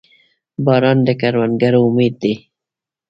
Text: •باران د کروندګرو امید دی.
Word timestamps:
•باران 0.65 0.97
د 1.07 1.09
کروندګرو 1.21 1.79
امید 1.87 2.13
دی. 2.21 2.33